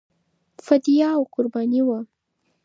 [0.65, 1.99] فدیه او قرباني وه.